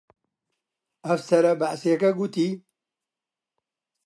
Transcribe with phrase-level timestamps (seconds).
[1.07, 2.49] ئەفسەرە بەعسییەکە گوتی: